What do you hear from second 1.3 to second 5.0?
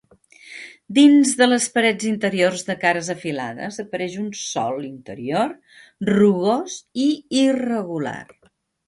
de les parets interiors de cares afilades apareix un sòl